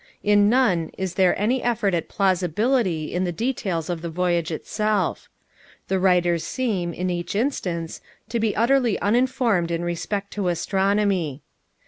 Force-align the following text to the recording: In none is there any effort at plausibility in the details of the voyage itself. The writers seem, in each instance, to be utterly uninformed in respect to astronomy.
In 0.23 0.49
none 0.49 0.89
is 0.97 1.13
there 1.13 1.39
any 1.39 1.61
effort 1.61 1.93
at 1.93 2.09
plausibility 2.09 3.13
in 3.13 3.23
the 3.23 3.31
details 3.31 3.87
of 3.87 4.01
the 4.01 4.09
voyage 4.09 4.49
itself. 4.49 5.29
The 5.89 5.99
writers 5.99 6.43
seem, 6.43 6.91
in 6.91 7.11
each 7.11 7.35
instance, 7.35 8.01
to 8.29 8.39
be 8.39 8.55
utterly 8.55 8.97
uninformed 8.99 9.69
in 9.69 9.83
respect 9.83 10.31
to 10.33 10.47
astronomy. 10.47 11.43